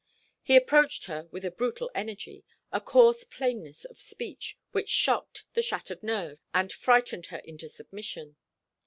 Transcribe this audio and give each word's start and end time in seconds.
He 0.41 0.55
approached 0.55 1.05
her 1.05 1.27
with 1.29 1.45
a 1.45 1.51
brutal 1.51 1.91
energy, 1.93 2.43
a 2.71 2.81
coarse 2.81 3.23
plainness 3.23 3.85
of 3.85 4.01
speech, 4.01 4.57
which 4.71 4.89
shocked 4.89 5.43
the 5.53 5.61
shattered 5.61 6.01
nerves, 6.01 6.41
and 6.55 6.73
frightened 6.73 7.27
her 7.27 7.43
into 7.45 7.69
submission. 7.69 8.35